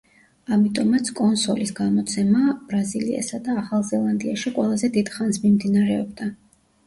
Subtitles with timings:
[0.55, 6.31] ამიტომაც კონსოლის გამოცემა ბრაზილიასა და ახალ ზელანდიაში ყველაზე დიდ ხანს მიმდინარეობდა.